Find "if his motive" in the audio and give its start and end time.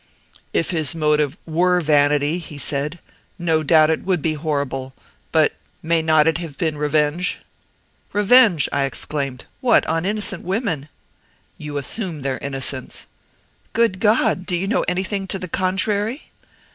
0.51-1.37